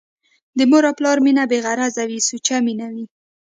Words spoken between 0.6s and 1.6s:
مور او پلار مينه بې